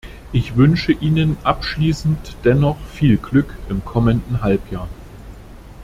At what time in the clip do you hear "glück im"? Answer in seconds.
3.17-3.85